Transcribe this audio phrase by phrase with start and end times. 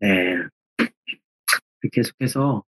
[0.00, 0.36] 네.
[1.92, 2.64] 계속해서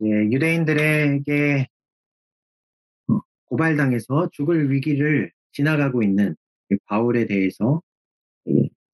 [0.00, 1.68] 유대인들에게
[3.46, 6.36] 고발당해서 죽을 위기를 지나가고 있는
[6.86, 7.82] 바울에 대해서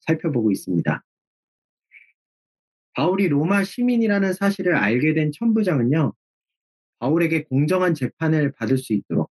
[0.00, 1.02] 살펴보고 있습니다.
[2.94, 6.14] 바울이 로마 시민이라는 사실을 알게 된 천부장은요,
[6.98, 9.30] 바울에게 공정한 재판을 받을 수 있도록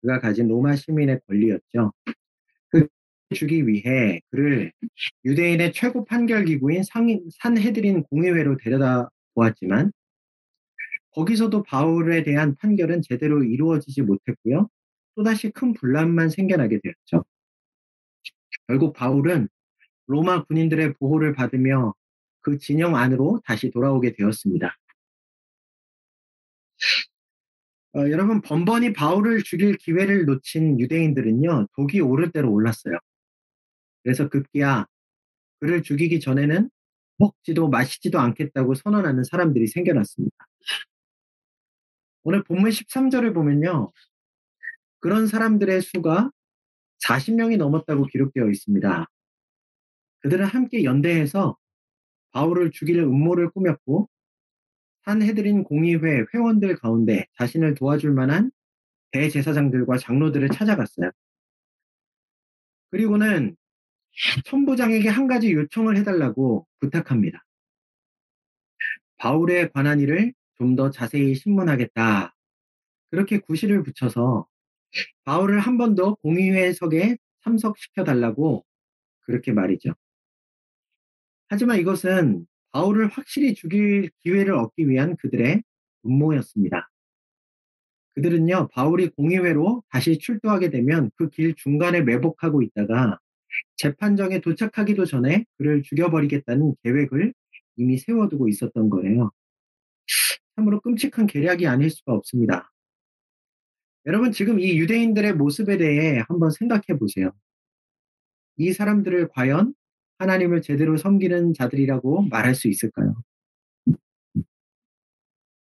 [0.00, 1.92] 그가 가진 로마 시민의 권리였죠.
[3.30, 4.72] 그 주기 위해 그를
[5.24, 9.92] 유대인의 최고 판결 기구인 산헤드린 공의회로 데려다 보았지만
[11.12, 14.68] 거기서도 바울에 대한 판결은 제대로 이루어지지 못했고요.
[15.14, 17.24] 또다시 큰 분란만 생겨나게 되었죠.
[18.66, 19.48] 결국 바울은
[20.06, 21.94] 로마 군인들의 보호를 받으며
[22.40, 24.76] 그 진영 안으로 다시 돌아오게 되었습니다.
[27.96, 32.98] 어, 여러분 번번이 바울을 죽일 기회를 놓친 유대인들은요 독이 오를 대로 올랐어요.
[34.02, 34.86] 그래서 급기야
[35.60, 36.70] 그를 죽이기 전에는
[37.18, 40.36] 먹지도 마시지도 않겠다고 선언하는 사람들이 생겨났습니다.
[42.22, 43.92] 오늘 본문 13절을 보면요.
[45.00, 46.30] 그런 사람들의 수가
[47.04, 49.06] 40명이 넘었다고 기록되어 있습니다.
[50.20, 51.56] 그들은 함께 연대해서
[52.32, 54.08] 바울을 죽일 음모를 꾸몄고
[55.04, 58.50] 산해드린 공의회 회원들 가운데 자신을 도와줄 만한
[59.12, 61.10] 대제사장들과 장로들을 찾아갔어요.
[62.90, 63.56] 그리고는
[64.44, 67.44] 천부장에게 한 가지 요청을 해달라고 부탁합니다.
[69.16, 72.34] 바울에 관한 일을 좀 더 자세히 신문하겠다.
[73.10, 74.46] 그렇게 구실을 붙여서
[75.24, 78.64] 바울을 한 번 더 공의회석에 참석시켜 달라고
[79.22, 79.94] 그렇게 말이죠.
[81.48, 85.62] 하지만 이것은 바울을 확실히 죽일 기회를 얻기 위한 그들의
[86.04, 86.90] 음모였습니다.
[88.14, 93.18] 그들은요, 바울이 공의회로 다시 출두하게 되면 그 길 중간에 매복하고 있다가
[93.76, 97.32] 재판정에 도착하기도 전에 그를 죽여버리겠다는 계획을
[97.76, 99.30] 이미 세워두고 있었던 거예요.
[100.56, 102.70] 참으로 끔찍한 계략이 아닐 수가 없습니다.
[104.06, 107.32] 여러분, 지금 이 유대인들의 모습에 대해 한번 생각해 보세요.
[108.56, 109.74] 이 사람들을 과연
[110.18, 113.22] 하나님을 제대로 섬기는 자들이라고 말할 수 있을까요?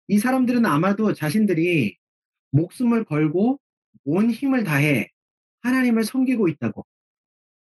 [0.09, 1.99] 이 사람들은 아마도 자신들이
[2.53, 3.61] 목숨을 걸고
[4.05, 5.11] 온 힘을 다해
[5.63, 6.87] 하나님을 섬기고 있다고,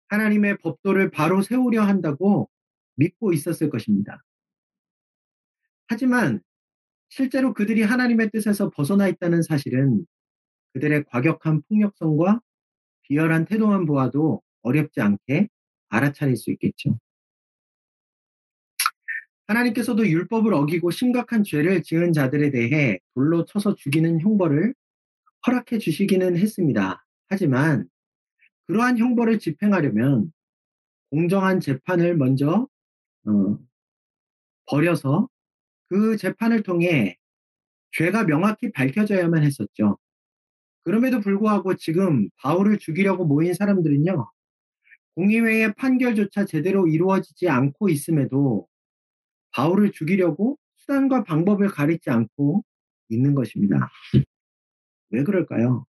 [0.08, 2.48] 하나님의 법도를 바로 세우려 한다고
[2.96, 4.22] 믿고 있었을 것입니다.
[5.88, 6.40] 하지만
[7.08, 10.06] 실제로 그들이 하나님의 뜻에서 벗어나 있다는 사실은
[10.72, 12.40] 그들의 과격한 폭력성과
[13.02, 15.48] 비열한 태도만 보아도 어렵지 않게
[15.88, 16.98] 알아차릴 수 있겠죠.
[19.46, 24.74] 하나님께서도 율법을 어기고 심각한 죄를 지은 자들에 대해 돌로 쳐서 죽이는 형벌을
[25.46, 27.06] 허락해 주시기는 했습니다.
[27.28, 27.88] 하지만
[28.66, 30.32] 그러한 형벌을 집행하려면
[31.10, 32.68] 공정한 재판을 먼저
[33.26, 33.58] 어,
[34.66, 35.28] 버려서
[35.88, 37.16] 그 재판을 통해
[37.92, 39.98] 죄가 명확히 밝혀져야만 했었죠.
[40.84, 44.30] 그럼에도 불구하고 지금 바울을 죽이려고 모인 사람들은요,
[45.16, 48.68] 공의회의 판결조차 제대로 이루어지지 않고 있음에도
[49.52, 52.64] 바울을 죽이려고 수단과 방법을 가리지 않고
[53.08, 53.88] 있는 것입니다.
[55.10, 55.86] 왜 그럴까요?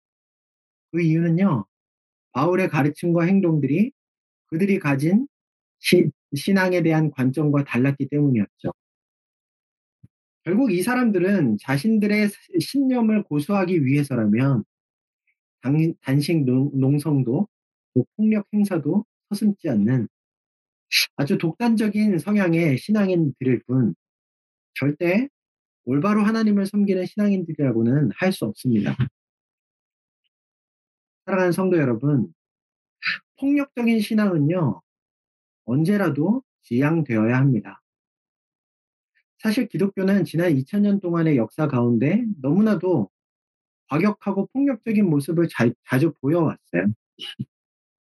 [0.91, 1.67] 그 이유는요,
[2.33, 3.93] 바울의 가르침과 행동들이
[4.47, 5.27] 그들이 가진
[5.79, 8.73] 시, 신앙에 대한 관점과 달랐기 때문이었죠.
[10.45, 12.31] 결국 이 사람들은 자신들의
[12.61, 14.65] 신념을 고수하기 위해서라면
[15.63, 17.49] 단, 단식 농 성도
[18.17, 20.09] 폭력 행사도 서슴지 않는
[21.17, 23.95] 아주 독단적인 성향의 신앙인들일 뿐
[24.75, 25.29] 절대
[25.85, 28.97] 올바로 하나님을 섬기는 신앙인들이라고는 할 수 없습니다.
[31.31, 32.35] 사랑하는 성도 여러분,
[33.39, 34.83] 폭력적인 신앙은요,
[35.65, 37.81] 언제라도 지양되어야 합니다.
[39.39, 43.09] 사실 기독교는 지난 2000년 동안의 역사 가운데 너무나도
[43.89, 46.87] 과격하고 폭력적인 모습을 자, 자주 보여왔어요.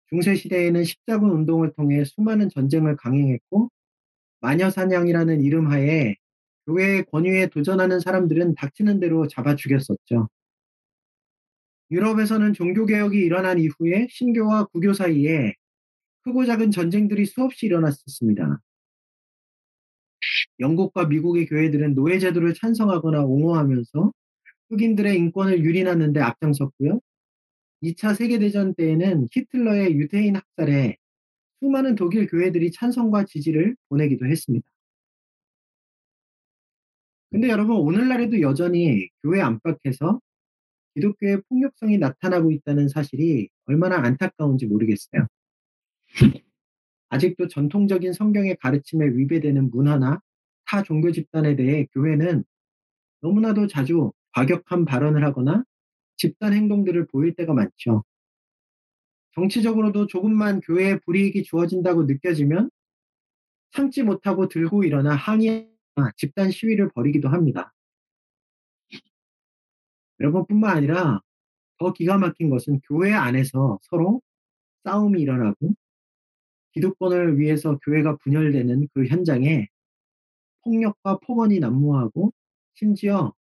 [0.09, 3.71] 중세시대에는 십자군 운동을 통해 수많은 전쟁을 강행했고
[4.41, 6.17] 마녀 사냥이라는 이름 하에
[6.67, 10.29] 교회의 권위에 도전하는 사람들은 닥치는 대로 잡아 죽였었죠.
[11.91, 15.55] 유럽에서는 종교개혁이 일어난 이후에 신교와 구교 사이에
[16.23, 18.61] 크고 작은 전쟁들이 수없이 일어났었습니다.
[20.61, 24.13] 영국과 미국의 교회들은 노예제도를 찬성하거나 옹호하면서
[24.71, 27.01] 흑인들의 인권을 유린하는 데 앞장섰고요.
[27.83, 30.97] 2차 세계대전 때에는 히틀러의 유태인 학살에
[31.61, 34.67] 수많은 독일 교회들이 찬성과 지지를 보내기도 했습니다.
[37.31, 40.21] 근데 여러분, 오늘날에도 여전히 교회 안팎에서
[40.95, 45.27] 기독교의 폭력성이 나타나고 있다는 사실이 얼마나 안타까운지 모르겠어요.
[47.09, 50.21] 아직도 전통적인 성경의 가르침에 위배되는 문화나
[50.67, 52.45] 타 종교 집단에 대해 교회는
[53.21, 55.65] 너무나도 자주 과격한 발언을 하거나
[56.17, 58.05] 집단 행동들을 보일 때가 많죠.
[59.35, 62.71] 정치적으로도 조금만 교회에 불이익이 주어진다고 느껴지면
[63.73, 65.67] 참지 못하고 들고 일어나 항의나
[66.17, 67.74] 집단 시위를 벌이기도 합니다.
[70.21, 71.21] 여러분뿐만 아니라
[71.79, 74.23] 더 기가 막힌 것은 교회 안에서 서로
[74.85, 75.75] 싸움이 일어나고
[76.73, 79.69] 기득권을 위해서 교회가 분열되는 그 현장에
[80.63, 82.33] 폭력과 폭언이 난무하고
[82.75, 83.33] 심지어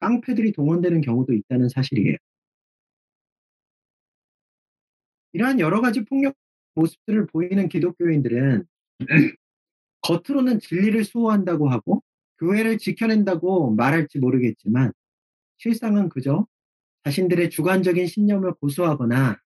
[0.00, 2.16] 깡패들이 동원되는 경우도 있다는 사실이에요.
[5.32, 6.34] 이러한 여러 가지 폭력
[6.74, 8.64] 모습들을 보이는 기독교인들은
[10.02, 12.02] 겉으로는 진리를 수호한다고 하고
[12.38, 14.92] 교회를 지켜낸다고 말할지 모르겠지만
[15.62, 16.44] 실상은 그저
[17.04, 19.38] 자신들의 주관적인 신념을 고수하거나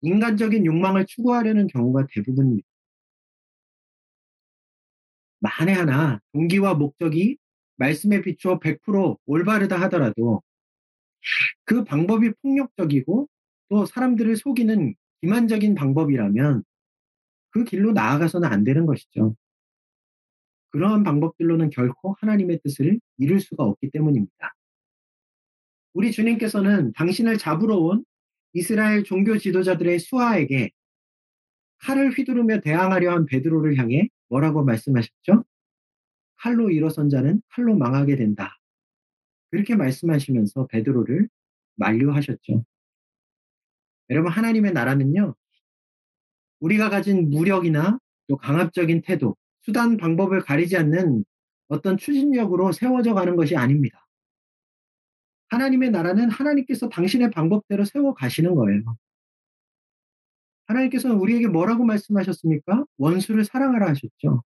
[0.00, 2.66] 인간적인 욕망을 추구하려는 경우가 대부분입니다.
[5.40, 7.36] 만에 하나 동기와 목적이
[7.76, 10.42] 말씀에 비추어 100% 올바르다 하더라도
[11.66, 13.28] 그 방법이 폭력적이고
[13.68, 16.64] 또 사람들을 속이는 기만적인 방법이라면
[17.50, 19.36] 그 길로 나아가서는 안 되는 것이죠.
[20.70, 24.54] 그러한 방법들로는 결코 하나님의 뜻을 이룰 수가 없기 때문입니다.
[25.94, 28.04] 우리 주님께서는 당신을 잡으러 온
[28.52, 30.70] 이스라엘 종교 지도자들의 수하에게
[31.78, 35.44] 칼을 휘두르며 대항하려 한 베드로를 향해 뭐라고 말씀하셨죠?
[36.36, 38.58] 칼로 일어선 자는 칼로 망하게 된다.
[39.50, 41.28] 그렇게 말씀하시면서 베드로를
[41.76, 42.64] 만류하셨죠.
[44.10, 45.34] 여러분 하나님의 나라는요.
[46.60, 51.24] 우리가 가진 무력이나 또 강압적인 태도, 수단 방법을 가리지 않는
[51.68, 54.03] 어떤 추진력으로 세워져 가는 것이 아닙니다.
[55.48, 58.96] 하나님의 나라는 하나님께서 당신의 방법대로 세워 가시는 거예요.
[60.66, 62.84] 하나님께서는 우리에게 뭐라고 말씀하셨습니까?
[62.96, 64.42] 원수를 사랑하라 하셨죠.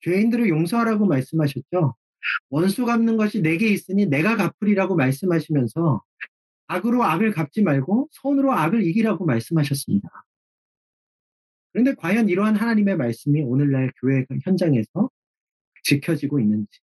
[0.00, 1.94] 죄인들을 용서하라고 말씀하셨죠.
[2.50, 6.02] 원수 갚는 것이 내게 있으니 내가 갚으리라고 말씀하시면서
[6.66, 10.08] 악으로 악을 갚지 말고 선으로 악을 이기라고 말씀하셨습니다.
[11.72, 15.10] 그런데 과연 이러한 하나님의 말씀이 오늘날 교회 현장에서
[15.84, 16.80] 지켜지고 있는지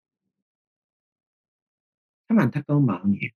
[2.28, 3.32] 참 안타까운 마음이에요.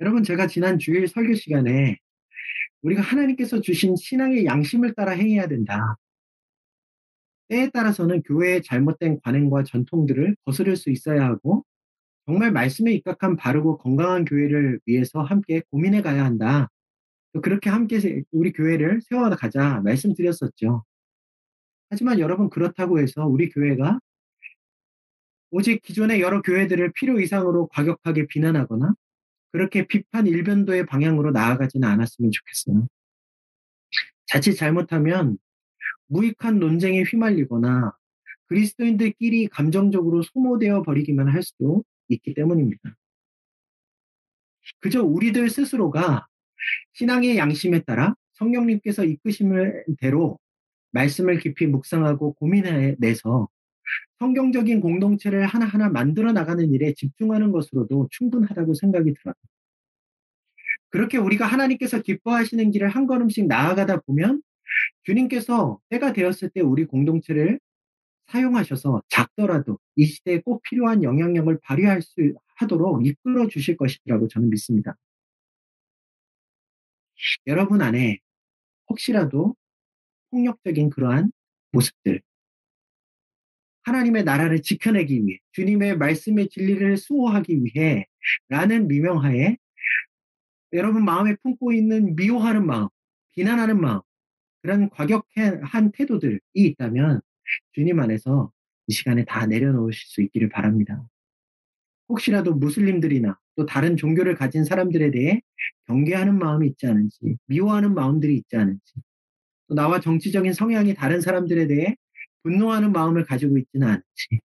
[0.00, 1.98] 여러분 제가 지난 주일 설교 시간에
[2.80, 5.96] 우리가 하나님께서 주신 신앙의 양심을 따라 행해야 된다.
[7.48, 11.66] 때에 따라서는 교회의 잘못된 관행과 전통들을 거스를 수 있어야 하고
[12.24, 16.68] 정말 말씀에 입각한 바르고 건강한 교회를 위해서 함께 고민해 가야 한다.
[17.42, 20.84] 그렇게 함께 우리 교회를 세워가자 말씀드렸었죠.
[21.90, 24.00] 하지만 여러분 그렇다고 해서 우리 교회가
[25.50, 28.94] 오직 기존의 여러 교회들을 필요 이상으로 과격하게 비난하거나
[29.52, 32.86] 그렇게 비판 일변도의 방향으로 나아가지는 않았으면 좋겠어요.
[34.26, 35.38] 자칫 잘못하면
[36.06, 37.92] 무익한 논쟁에 휘말리거나
[38.46, 42.96] 그리스도인들끼리 감정적으로 소모되어 버리기만 할 수도 있기 때문입니다.
[44.80, 46.26] 그저 우리들 스스로가
[46.94, 50.38] 신앙의 양심에 따라 성령님께서 이끄심을 대로
[50.92, 53.48] 말씀을 깊이 묵상하고 고민해내서
[54.20, 59.34] 성경적인 공동체를 하나하나 만들어 나가는 일에 집중하는 것으로도 충분하다고 생각이 들어요.
[60.90, 64.42] 그렇게 우리가 하나님께서 기뻐하시는 길을 한 걸음씩 나아가다 보면
[65.04, 67.58] 주님께서 때가 되었을 때 우리 공동체를
[68.26, 74.96] 사용하셔서 작더라도 이 시대에 꼭 필요한 영향력을 발휘할 수 하도록 이끌어 주실 것이라고 저는 믿습니다.
[77.46, 78.18] 여러분 안에
[78.88, 79.54] 혹시라도
[80.30, 81.32] 폭력적인 그러한
[81.72, 82.20] 모습들,
[83.90, 88.06] 하나님의 나라를 지켜내기 위해, 주님의 말씀의 진리를 수호하기 위해
[88.48, 89.56] 라는 미명하에
[90.72, 92.88] 여러분 마음에 품고 있는 미워하는 마음,
[93.32, 94.00] 비난하는 마음,
[94.62, 97.20] 그런 과격한 태도들이 있다면
[97.72, 98.52] 주님 안에서
[98.86, 101.02] 이 시간에 다 내려놓으실 수 있기를 바랍니다.
[102.08, 105.42] 혹시라도 무슬림들이나 또 다른 종교를 가진 사람들에 대해
[105.86, 108.94] 경계하는 마음이 있지 않은지, 미워하는 마음들이 있지 않은지,
[109.68, 111.96] 또 나와 정치적인 성향이 다른 사람들에 대해
[112.42, 114.40] 분노하는 마음을 가지고 있지는 않은지,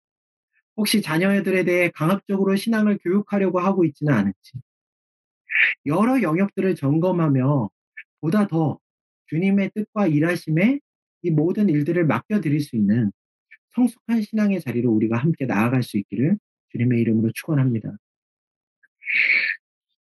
[0.75, 4.53] 혹시 자녀들에 대해 강압적으로 신앙을 교육하려고 하고 있지는 않은지,
[5.85, 7.69] 여러 영역들을 점검하며
[8.21, 8.79] 보다 더
[9.27, 10.79] 주님의 뜻과 일하심에
[11.23, 13.11] 이 모든 일들을 맡겨드릴 수 있는
[13.75, 16.37] 성숙한 신앙의 자리로 우리가 함께 나아갈 수 있기를
[16.71, 17.97] 주님의 이름으로 축원합니다.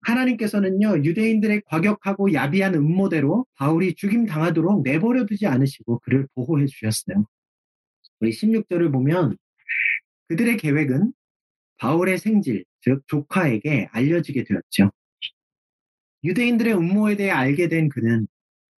[0.01, 7.25] 하나님께서는요 유대인들의 과격하고 야비한 음모대로 바울이 죽임 당하도록 내버려 두지 않으시고 그를 보호해 주셨어요.
[8.19, 9.37] 우리 16절을 보면
[10.29, 11.13] 그들의 계획은
[11.77, 14.91] 바울의 생질, 즉 조카에게 알려지게 되었죠.
[16.23, 18.27] 유대인들의 음모에 대해 알게 된 그는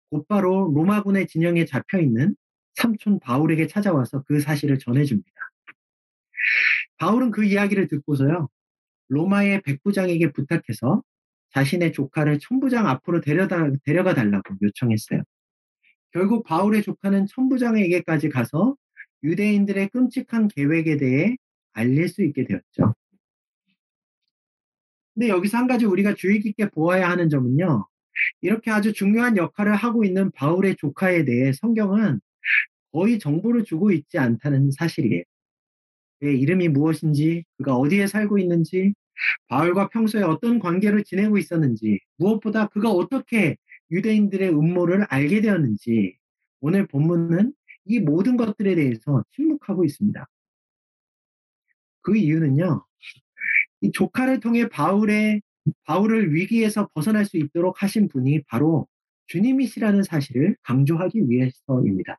[0.09, 2.35] 곧바로 로마군의 진영에 잡혀 있는
[2.75, 5.31] 삼촌 바울에게 찾아와서 그 사실을 전해줍니다.
[6.97, 8.49] 바울은 그 이야기를 듣고서요,
[9.09, 11.03] 로마의 백부장에게 부탁해서
[11.53, 15.23] 자신의 조카를 천부장 앞으로 데려다, 데려가 달라고 요청했어요.
[16.11, 18.75] 결국 바울의 조카는 천부장에게까지 가서
[19.23, 21.35] 유대인들의 끔찍한 계획에 대해
[21.73, 22.95] 알릴 수 있게 되었죠.
[25.13, 27.87] 근데 여기서 한 가지 우리가 주의 깊게 보아야 하는 점은요.
[28.41, 32.19] 이렇게 아주 중요한 역할을 하고 있는 바울의 조카에 대해 성경은
[32.91, 35.23] 거의 정보를 주고 있지 않다는 사실이에요.
[36.19, 38.93] 그의 이름이 무엇인지, 그가 어디에 살고 있는지,
[39.47, 43.57] 바울과 평소에 어떤 관계를 지내고 있었는지, 무엇보다 그가 어떻게
[43.91, 46.17] 유대인들의 음모를 알게 되었는지,
[46.59, 47.53] 오늘 본문은
[47.87, 50.27] 이 모든 것들에 대해서 침묵하고 있습니다.
[52.01, 52.85] 그 이유는요,
[53.81, 55.41] 이 조카를 통해 바울의
[55.83, 58.87] 바울을 위기에서 벗어날 수 있도록 하신 분이 바로
[59.27, 62.17] 주님이시라는 사실을 강조하기 위해서입니다.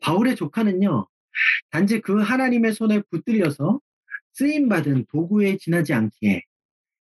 [0.00, 1.06] 바울의 조카는요,
[1.70, 3.80] 단지 그 하나님의 손에 붙들려서
[4.34, 6.42] 쓰임받은 도구에 지나지 않기에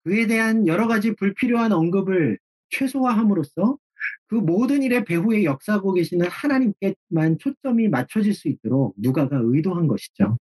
[0.04, 3.78] 그에 대한 여러 가지 불필요한 언급을 최소화함으로써
[4.28, 10.38] 그 모든 일의 배후에 역사하고 계시는 하나님께만 초점이 맞춰질 수 있도록 누가가 의도한 것이죠.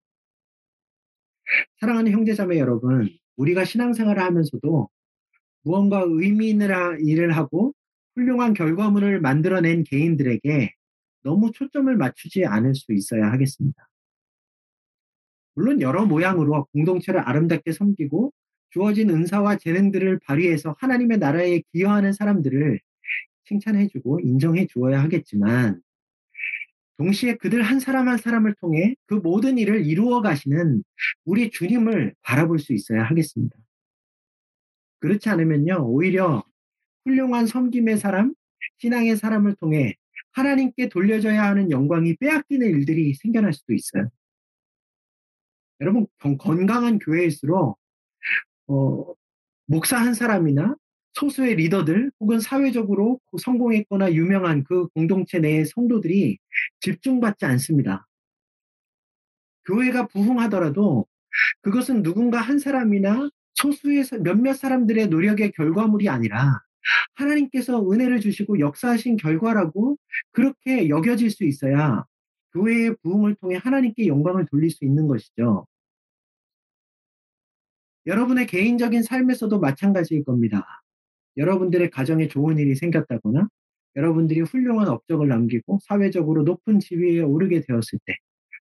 [1.80, 4.88] 사랑하는 형제자매 여러분, 우리가 신앙생활을 하면서도
[5.64, 6.68] 무언가 의미 있는
[7.00, 7.74] 일을 하고
[8.14, 10.72] 훌륭한 결과물을 만들어낸 개인들에게
[11.22, 13.88] 너무 초점을 맞추지 않을 수 있어야 하겠습니다.
[15.54, 18.32] 물론 여러 모양으로 공동체를 아름답게 섬기고
[18.70, 22.80] 주어진 은사와 재능들을 발휘해서 하나님의 나라에 기여하는 사람들을
[23.52, 25.82] 칭찬해주고 인정해 주어야 하겠지만
[26.96, 30.82] 동시에 그들 한 사람 한 사람을 통해 그 모든 일을 이루어 가시는
[31.24, 33.56] 우리 주님을 바라볼 수 있어야 하겠습니다.
[35.00, 36.44] 그렇지 않으면요, 오히려
[37.04, 38.34] 훌륭한 섬김의 사람,
[38.78, 39.96] 신앙의 사람을 통해
[40.32, 44.08] 하나님께 돌려져야 하는 영광이 빼앗기는 일들이 생겨날 수도 있어요.
[45.80, 46.06] 여러분,
[46.38, 47.76] 건강한 교회일수록,
[48.68, 49.14] 어,
[49.66, 50.76] 목사 한 사람이나
[51.14, 56.38] 소수의 리더들 혹은 사회적으로 성공했거나 유명한 그 공동체 내의 성도들이
[56.80, 58.06] 집중받지 않습니다.
[59.66, 61.06] 교회가 부흥하더라도
[61.62, 66.60] 그것은 누군가 한 사람이나 소수의 몇몇 사람들의 노력의 결과물이 아니라
[67.14, 69.98] 하나님께서 은혜를 주시고 역사하신 결과라고
[70.32, 72.04] 그렇게 여겨질 수 있어야
[72.52, 75.66] 교회의 부흥을 통해 하나님께 영광을 돌릴 수 있는 것이죠.
[78.06, 80.82] 여러분의 개인적인 삶에서도 마찬가지일 겁니다.
[81.36, 83.48] 여러분들의 가정에 좋은 일이 생겼다거나
[83.96, 88.14] 여러분들이 훌륭한 업적을 남기고 사회적으로 높은 지위에 오르게 되었을 때,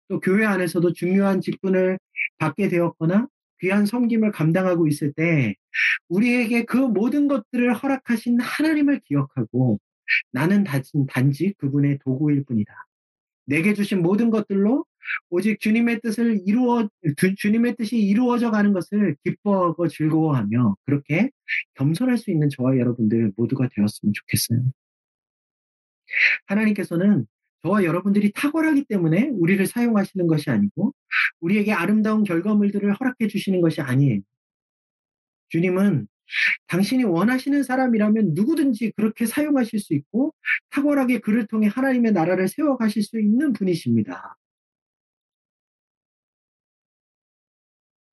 [0.09, 1.97] 또 교회 안에서도 중요한 직분을
[2.37, 3.27] 받게 되었거나
[3.61, 5.55] 귀한 섬김을 감당하고 있을 때,
[6.09, 9.79] 우리에게 그 모든 것들을 허락하신 하나님을 기억하고
[10.31, 10.65] 나는
[11.07, 12.73] 단지 그분의 도구일 뿐이다.
[13.45, 14.85] 내게 주신 모든 것들로
[15.29, 16.87] 오직 주님의 뜻을 이루어
[17.37, 21.29] 주님의 뜻이 이루어져 가는 것을 기뻐하고 즐거워하며 그렇게
[21.75, 24.71] 겸손할 수 있는 저와 여러분들 모두가 되었으면 좋겠어요.
[26.47, 27.25] 하나님께서는
[27.63, 30.93] 저와 여러분들이 탁월하기 때문에 우리를 사용하시는 것이 아니고
[31.41, 34.21] 우리에게 아름다운 결과물들을 허락해 주시는 것이 아니에요.
[35.49, 36.07] 주님은
[36.67, 40.33] 당신이 원하시는 사람이라면 누구든지 그렇게 사용하실 수 있고
[40.69, 44.37] 탁월하게 그를 통해 하나님의 나라를 세워가실 수 있는 분이십니다.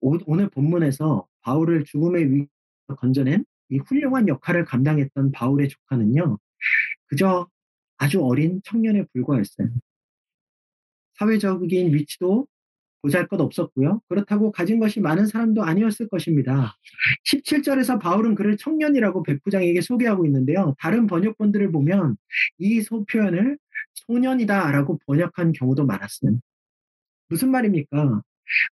[0.00, 6.38] 오 늘 본문에서 바울을 죽음의 위기에서 건져낸 이 훌륭한 역할을 감당했던 바울의 조카는요,
[7.07, 7.49] 그저
[7.99, 9.69] 아주 어린 청년에 불과했어요.
[11.14, 12.47] 사회적인 위치도
[13.02, 14.00] 보잘 것 없었고요.
[14.09, 16.76] 그렇다고 가진 것이 많은 사람도 아니었을 것입니다.
[17.26, 20.75] 17절에서 바울은 그를 청년이라고 백부장에게 소개하고 있는데요.
[20.78, 22.17] 다른 번역본들을 보면
[22.59, 23.59] 이 표현을
[23.95, 26.40] 소년이다라고 번역한 경우도 많았어요.
[27.28, 28.23] 무슨 말입니까?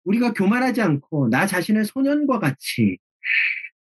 [0.05, 2.99] 우리가 교만하지 않고 나 자신을 소년과 같이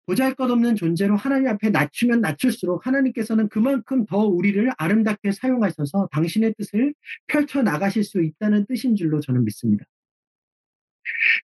[0.05, 6.55] 보잘 것 없는 존재로 하나님 앞에 낮추면 낮출수록 하나님께서는 그만큼 더 우리를 아름답게 사용하셔서 당신의
[6.57, 6.93] 뜻을
[7.27, 9.85] 펼쳐 나가실 수 있다는 뜻인 줄로 저는 믿습니다.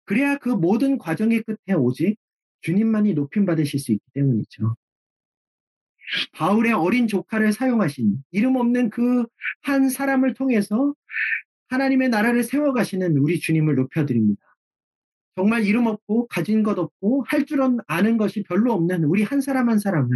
[0.06, 2.18] 그래야 그 모든 과정의 끝에 오직
[2.62, 4.76] 주님만이 높임 받으실 수 있기 때문이죠.
[6.34, 9.26] 바울의 어린 조카를 사용하신 이름 없는 그
[9.62, 10.94] 한 사람을 통해서
[11.70, 14.42] 하나님의 나라를 세워가시는 우리 주님을 높여드립니다.
[15.36, 19.70] 정말 이름 없고 가진 것 없고 할 줄 아는 것이 별로 없는 우리 한 사람
[19.70, 20.10] 한 사람을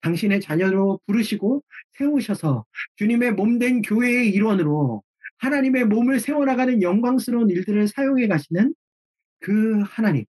[0.00, 1.62] 당신의 자녀로 부르시고
[1.98, 2.64] 세우셔서
[2.96, 5.02] 주님의 몸된 교회의 일원으로
[5.38, 8.74] 하나님의 몸을 세워나가는 영광스러운 일들을 사용해 가시는
[9.40, 10.24] 그 하나님,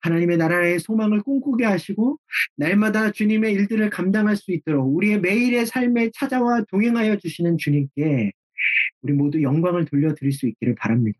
[0.00, 2.18] 하나님의 나라의 소망을 꿈꾸게 하시고
[2.56, 8.32] 날마다 주님의 일들을 감당할 수 있도록 우리의 매일의 삶에 찾아와 동행하여 주시는 주님께
[9.02, 11.18] 우리 모두 영광을 돌려드릴 수 있기를 바랍니다.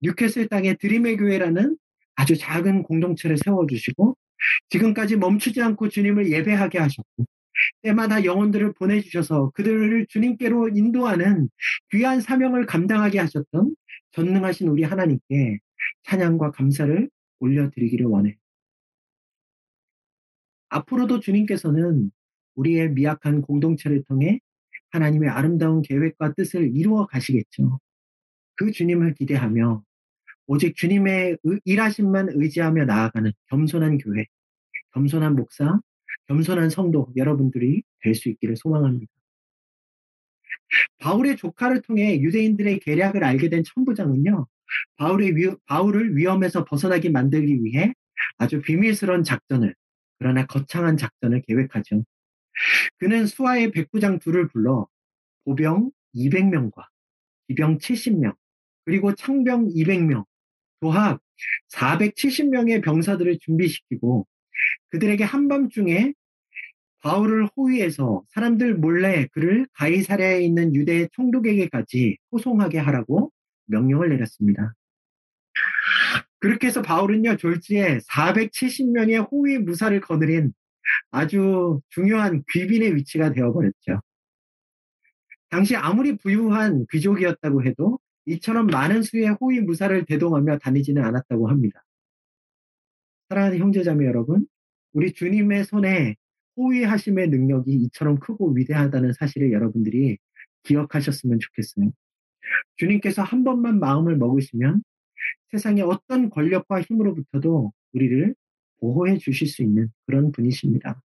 [0.00, 1.76] 뉴캐슬 땅에 드림의 교회라는
[2.14, 4.16] 아주 작은 공동체를 세워주시고
[4.68, 7.26] 지금까지 멈추지 않고 주님을 예배하게 하셨고
[7.82, 11.48] 때마다 영혼들을 보내주셔서 그들을 주님께로 인도하는
[11.92, 13.74] 귀한 사명을 감당하게 하셨던
[14.12, 15.58] 전능하신 우리 하나님께
[16.04, 17.08] 찬양과 감사를
[17.40, 18.36] 올려드리기를 원해.
[20.68, 22.10] 앞으로도 주님께서는
[22.56, 24.40] 우리의 미약한 공동체를 통해
[24.94, 27.80] 하나님의 아름다운 계획과 뜻을 이루어 가시겠죠.
[28.56, 29.82] 그 주님을 기대하며
[30.46, 34.26] 오직 주님의 일하심만 의지하며 나아가는 겸손한 교회,
[34.92, 35.80] 겸손한 목사,
[36.28, 39.10] 겸손한 성도 여러분들이 될 수 있기를 소망합니다.
[40.98, 44.46] 바울의 조카를 통해 유대인들의 계략을 알게 된 천부장은요,
[44.96, 47.92] 바울의 위, 바울을 위험에서 벗어나게 만들기 위해
[48.38, 49.74] 아주 비밀스러운 작전을,
[50.18, 52.04] 그러나 거창한 작전을 계획하죠.
[52.98, 54.86] 그는 수하의 백부장 둘을 불러
[55.44, 56.86] 보병 200명과
[57.48, 58.34] 기병 70명,
[58.84, 60.24] 그리고 창병 200명,
[60.80, 61.20] 도합
[61.72, 64.26] 470명의 병사들을 준비시키고
[64.90, 66.14] 그들에게 한밤중에
[67.00, 73.30] 바울을 호위해서 사람들 몰래 그를 가이사랴에 있는 유대 총독에게까지 호송하게 하라고
[73.66, 74.74] 명령을 내렸습니다.
[76.38, 80.52] 그렇게 해서 바울은요, 졸지에 470명의 호위 무사를 거느린
[81.10, 84.00] 아주 중요한 귀빈의 위치가 되어버렸죠.
[85.50, 91.84] 당시 아무리 부유한 귀족이었다고 해도 이처럼 많은 수의 호위 무사를 대동하며 다니지는 않았다고 합니다.
[93.28, 94.46] 사랑하는 형제자매 여러분,
[94.92, 96.16] 우리 주님의 손에
[96.56, 100.18] 호위하심의 능력이 이처럼 크고 위대하다는 사실을 여러분들이
[100.64, 101.90] 기억하셨으면 좋겠어요.
[102.76, 104.82] 주님께서 한 번만 마음을 먹으시면
[105.50, 108.34] 세상의 어떤 권력과 힘으로부터도 우리를
[108.80, 111.00] 보호해 주실 수 있는 그런 분이십니다.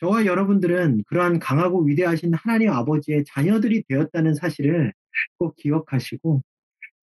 [0.00, 4.92] 저와 여러분들은 그러한 강하고 위대하신 하나님 아버지의 자녀들이 되었다는 사실을
[5.38, 6.42] 꼭 기억하시고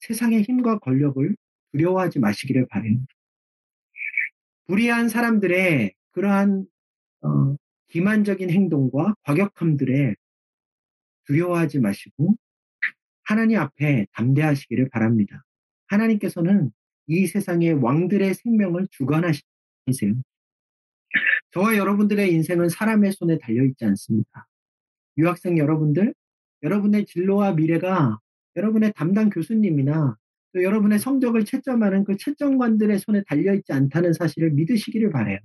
[0.01, 1.35] 세상의 힘과 권력을
[1.71, 2.99] 두려워하지 마시기를 바래요.
[4.65, 6.65] 불의한 사람들의 그러한
[7.21, 7.55] 어,
[7.89, 10.15] 기만적인 행동과 과격함들에
[11.25, 12.35] 두려워하지 마시고
[13.23, 15.43] 하나님 앞에 담대하시기를 바랍니다.
[15.87, 16.71] 하나님께서는
[17.07, 19.43] 이 세상의 왕들의 생명을 주관하시세요.
[21.51, 24.47] 저와 여러분들의 인생은 사람의 손에 달려있지 않습니다.
[25.17, 26.13] 유학생 여러분들,
[26.63, 28.17] 여러분의 진로와 미래가
[28.55, 30.15] 여러분의 담당 교수님이나
[30.53, 35.39] 또 여러분의 성적을 채점하는 그 채점관들의 손에 달려있지 않다는 사실을 믿으시기를 바래요.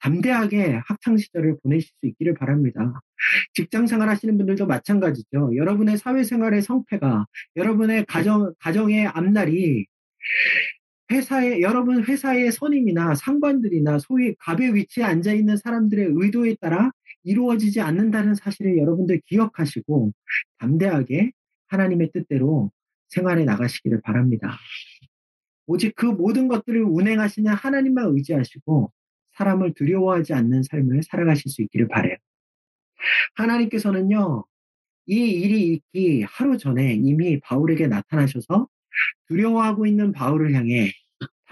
[0.00, 3.00] 담대하게 학창 시절을 보내실 수 있기를 바랍니다.
[3.54, 5.56] 직장 생활 하시는 분들도 마찬가지죠.
[5.56, 7.26] 여러분의 사회생활의 성패가
[7.56, 9.86] 여러분의 가정 가정의 앞날이
[11.12, 16.90] 회사에 여러분 회사의 선임이나 상관들이나 소위 갑의 위치에 앉아 있는 사람들의 의도에 따라
[17.22, 20.12] 이루어지지 않는다는 사실을 여러분들 기억하시고
[20.58, 21.32] 담대하게
[21.68, 22.72] 하나님의 뜻대로
[23.08, 24.56] 생활해 나가시기를 바랍니다.
[25.66, 28.90] 오직 그 모든 것들을 운행하시는 하나님만 의지하시고
[29.34, 32.16] 사람을 두려워하지 않는 삶을 살아가실 수 있기를 바래요.
[33.34, 34.44] 하나님께서는요,
[35.06, 38.68] 이 일이 있기 하루 전에 이미 바울에게 나타나셔서
[39.28, 40.90] 두려워하고 있는 바울을 향해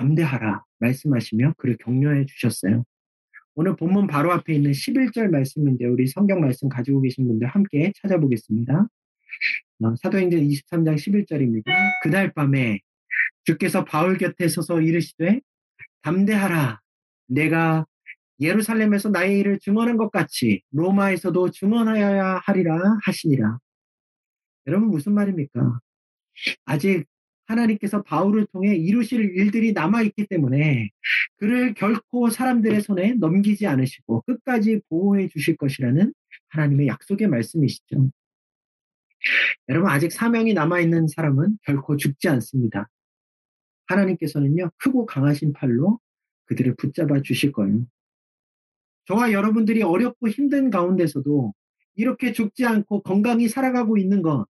[0.01, 2.85] 담대하라 말씀하시며 그를 격려해 주셨어요.
[3.55, 8.89] 오늘 본문 바로 앞에 있는 11절 말씀인데 우리 성경 말씀 가지고 계신 분들 함께 찾아보겠습니다.
[9.83, 11.67] 어, 사도행전 23장 11절입니다.
[12.03, 12.81] 그날 밤에
[13.45, 15.41] 주께서 바울 곁에 서서 이르시되
[16.03, 16.81] 담대하라
[17.27, 17.87] 내가
[18.41, 23.59] 예루살렘에서 나의 일을 증언한 것 같이 로마에서도 증언하여야 하리라 하시니라.
[24.67, 25.81] 여러분 무슨 말입니까?
[26.65, 27.05] 아직
[27.51, 30.91] 하나님께서 바울을 통해 이루실 일들이 남아있기 때문에
[31.37, 36.13] 그를 결코 사람들의 손에 넘기지 않으시고 끝까지 보호해 주실 것이라는
[36.49, 38.11] 하나님의 약속의 말씀이시죠.
[39.69, 42.89] 여러분, 아직 사명이 남아있는 사람은 결코 죽지 않습니다.
[43.87, 46.01] 하나님께서는요, 크고 강하신 팔로
[46.47, 47.85] 그들을 붙잡아 주실 거예요.
[49.07, 51.53] 저와 여러분들이 어렵고 힘든 가운데서도
[51.97, 54.47] 이렇게 죽지 않고 건강히 살아가고 있는 것,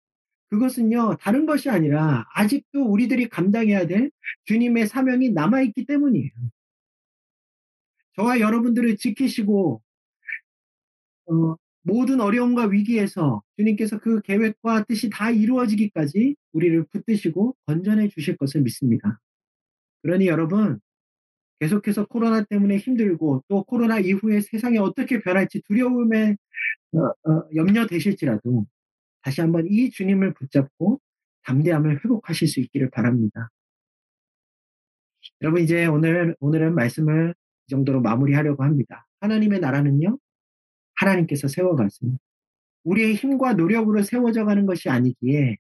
[0.51, 4.11] 그것은요, 다른 것이 아니라 아직도 우리들이 감당해야 될
[4.45, 6.31] 주님의 사명이 남아있기 때문이에요.
[8.15, 9.83] 저와 여러분들을 지키시고,
[11.27, 18.63] 어, 모든 어려움과 위기에서 주님께서 그 계획과 뜻이 다 이루어지기까지 우리를 붙드시고 건전해 주실 것을
[18.63, 19.21] 믿습니다.
[20.03, 20.81] 그러니 여러분,
[21.61, 26.37] 계속해서 코로나 때문에 힘들고 또 코로나 이후에 세상이 어떻게 변할지 두려움에
[26.93, 28.67] 어, 어, 염려되실지라도
[29.27, 31.01] 다시 한번 이 주님을 붙잡고
[31.47, 33.51] 담대함을 회복하실 수 있기를 바랍니다.
[35.43, 37.35] 여러분 이제 오늘 오늘은 말씀을
[37.67, 39.05] 이 정도로 마무리하려고 합니다.
[39.19, 40.17] 하나님의 나라는요.
[40.95, 42.21] 하나님께서 세워갔습니다.
[42.85, 45.57] 우리의 힘과 노력으로 세워져 가는 것이 아니기에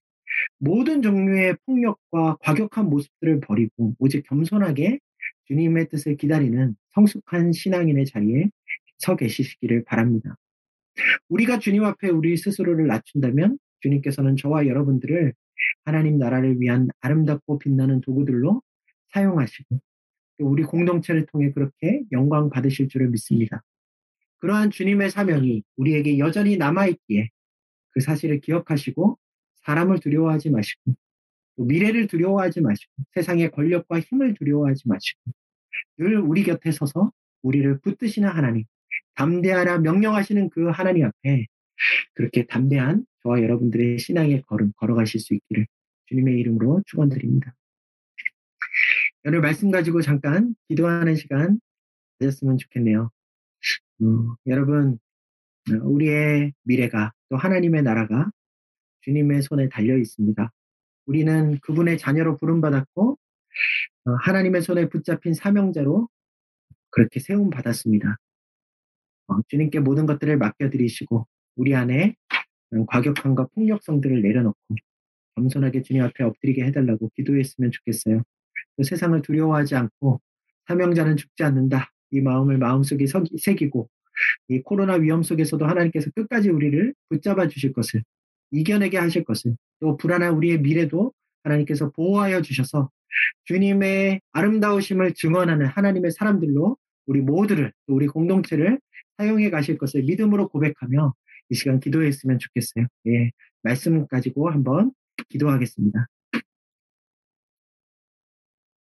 [0.58, 5.00] 모든 종류의 폭력과 과격한 모습들을 버리고 오직 겸손하게
[5.48, 8.48] 주님의 뜻을 기다리는 성숙한 신앙인의 자리에
[8.98, 10.36] 서 계시기를 바랍니다.
[11.28, 15.34] 우리가 주님 앞에 우리 스스로를 낮춘다면 주님께서는 저와 여러분들을
[15.84, 18.62] 하나님 나라를 위한 아름답고 빛나는 도구들로
[19.12, 19.80] 사용하시고
[20.40, 23.62] 우리 공동체를 통해 그렇게 영광 받으실 줄을 믿습니다.
[24.38, 27.30] 그러한 주님의 사명이 우리에게 여전히 남아있기에
[27.90, 29.18] 그 사실을 기억하시고
[29.62, 30.94] 사람을 두려워하지 마시고
[31.56, 35.32] 미래를 두려워하지 마시고 세상의 권력과 힘을 두려워하지 마시고
[35.98, 38.64] 늘 우리 곁에 서서 우리를 붙드시는 하나님,
[39.16, 41.46] 담대하라 명령하시는 그 하나님 앞에
[42.14, 45.66] 그렇게 담대한 저와 여러분들의 신앙의 걸음 걸어가실 수 있기를
[46.06, 47.54] 주님의 이름으로 축원드립니다.
[49.24, 51.58] 오늘 말씀 가지고 잠깐 기도하는 시간
[52.18, 53.10] 가졌으면 좋겠네요.
[54.02, 54.98] 음, 여러분,
[55.82, 58.30] 우리의 미래가 또 하나님의 나라가
[59.02, 60.52] 주님의 손에 달려 있습니다.
[61.06, 63.18] 우리는 그분의 자녀로 부름받았고,
[64.04, 66.08] 어, 하나님의 손에 붙잡힌 사명자로
[66.90, 68.18] 그렇게 세움 받았습니다.
[69.28, 72.14] 어, 주님께 모든 것들을 맡겨드리시고, 우리 안에
[72.88, 74.74] 과격함과 폭력성들을 내려놓고,
[75.36, 78.22] 겸손하게 주님 앞에 엎드리게 해달라고 기도했으면 좋겠어요.
[78.76, 80.20] 그 세상을 두려워하지 않고
[80.66, 81.90] 사명자는 죽지 않는다.
[82.10, 83.06] 이 마음을 마음속에
[83.38, 83.88] 새기고
[84.48, 88.02] 이 코로나 위험 속에서도 하나님께서 끝까지 우리를 붙잡아 주실 것을
[88.50, 91.12] 이겨내게 하실 것을 또 불안한 우리의 미래도
[91.42, 92.90] 하나님께서 보호하여 주셔서
[93.44, 98.80] 주님의 아름다우심을 증언하는 하나님의 사람들로 우리 모두를 또 우리 공동체를
[99.18, 101.14] 사용해 가실 것을 믿음으로 고백하며
[101.48, 102.86] 이 시간 기도했으면 좋겠어요.
[103.08, 103.30] 예,
[103.62, 104.92] 말씀 가지고 한번
[105.28, 106.06] 기도하겠습니다.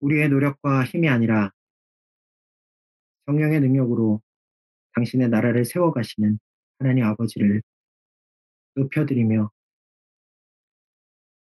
[0.01, 1.51] 우리의 노력과 힘이 아니라
[3.25, 4.21] 성령의 능력으로
[4.93, 6.39] 당신의 나라를 세워가시는
[6.79, 7.61] 하나님 아버지를
[8.75, 9.51] 높여드리며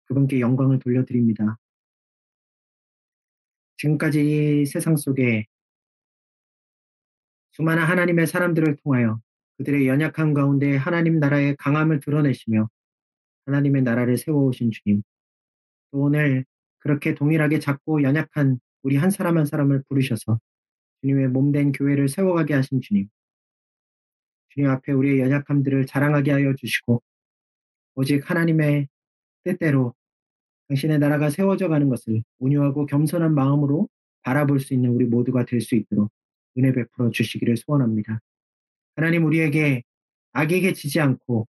[0.05, 1.57] 그분께 영광을 돌려드립니다.
[3.77, 5.45] 지금까지 이 세상 속에
[7.57, 9.19] 수많은 하나님의 사람들을 통하여
[9.57, 12.69] 그들의 연약함 가운데 하나님 나라의 강함을 드러내시며
[13.47, 15.01] 하나님의 나라를 세워오신 주님.
[15.91, 16.45] 또 오늘
[16.77, 20.39] 그렇게 동일하게 작고 연약한 우리 한 사람 한 사람을 부르셔서
[21.01, 23.07] 주님의 몸된 교회를 세워가게 하신 주님.
[24.49, 27.01] 주님 앞에 우리의 연약함들을 자랑하게 하여 주시고
[27.95, 28.87] 오직 하나님의
[29.45, 29.95] 뜻대로
[30.67, 33.89] 당신의 나라가 세워져 가는 것을 온유하고 겸손한 마음으로
[34.21, 36.11] 바라볼 수 있는 우리 모두가 될 수 있도록
[36.57, 38.19] 은혜 베풀어 주시기를 소원합니다.
[38.95, 39.83] 하나님 우리에게
[40.33, 41.47] 악에게 지지 않고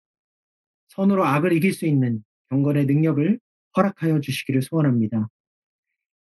[0.88, 3.38] 선으로 악을 이길 수 있는 경건의 능력을
[3.76, 5.28] 허락하여 주시기를 소원합니다.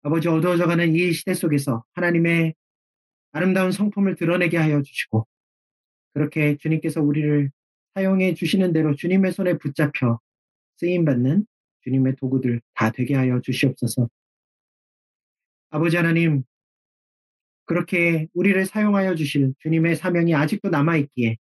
[0.03, 2.55] 아버지 어두워져가는 이 시대 속에서 하나님의
[3.33, 5.27] 아름다운 성품을 드러내게 하여 주시고
[6.13, 7.51] 그렇게 주님께서 우리를
[7.95, 10.19] 사용해 주시는 대로 주님의 손에 붙잡혀
[10.77, 11.47] 쓰임받는
[11.85, 14.09] 주님의 도구들 다 되게 하여 주시옵소서.
[15.71, 16.45] 아버지 하나님,
[17.65, 21.37] 그렇게 우리를 사용하여 주실 주님의 사명이 아직도 남아있기에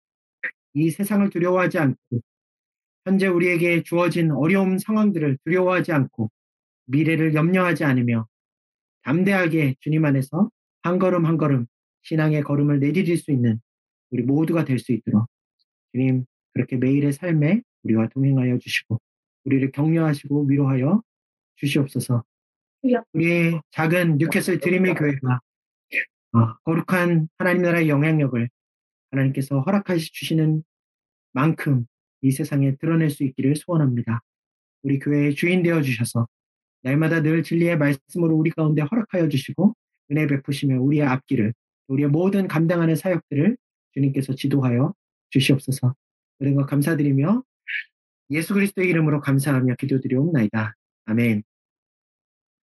[0.74, 2.20] 이 세상을 두려워하지 않고
[3.04, 6.30] 현재 우리에게 주어진 어려운 상황들을 두려워하지 않고
[6.86, 8.26] 미래를 염려하지 않으며
[9.02, 10.50] 담대하게 주님 안에서
[10.82, 11.66] 한 걸음 한 걸음
[12.02, 13.60] 신앙의 걸음을 내디딜 수 있는
[14.10, 15.26] 우리 모두가 될 수 있도록
[15.92, 19.00] 주님 그렇게 매일의 삶에 우리와 동행하여 주시고
[19.44, 21.02] 우리를 격려하시고 위로하여
[21.56, 22.24] 주시옵소서.
[23.12, 25.47] 우리의 작은 뉴캐슬 드림의 교회가 어,
[26.64, 28.48] 거룩한 하나님 나라의 영향력을
[29.10, 30.62] 하나님께서 허락하시 주시는
[31.32, 31.86] 만큼
[32.22, 34.20] 이 세상에 드러낼 수 있기를 소원합니다.
[34.82, 36.26] 우리 교회의 주인 되어 주셔서
[36.82, 39.74] 날마다 늘 진리의 말씀으로 우리 가운데 허락하여 주시고
[40.10, 41.54] 은혜 베푸시며 우리의 앞길을
[41.88, 43.56] 우리의 모든 감당하는 사역들을
[43.94, 44.94] 주님께서 지도하여
[45.30, 45.94] 주시옵소서.
[46.38, 47.42] 그런 것 감사드리며
[48.30, 50.74] 예수 그리스도의 이름으로 감사하며 기도드리옵나이다.
[51.06, 51.47] 아멘.